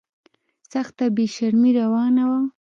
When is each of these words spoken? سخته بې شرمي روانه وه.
سخته 0.71 1.05
بې 1.15 1.25
شرمي 1.35 1.71
روانه 1.79 2.23
وه. 2.29 2.41